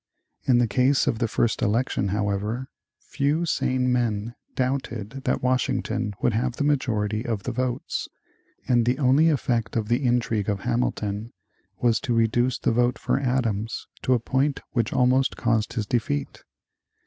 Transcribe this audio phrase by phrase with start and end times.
[0.45, 2.67] In the case of the first election, however,
[2.97, 8.07] few sane men doubted that Washington would have the majority of the votes,
[8.67, 11.33] and the only effect of the intrigue of Hamilton
[11.83, 16.45] was to reduce the vote for Adams to a point which almost caused his defeat.